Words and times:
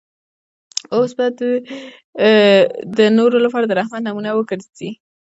اوس 0.95 1.11
به 1.17 1.25
دی 1.37 1.51
د 2.97 2.99
نورو 3.17 3.37
لپاره 3.45 3.65
د 3.67 3.71
رحمت 3.79 4.01
نمونه 4.07 4.29
وګرځي. 4.33 4.89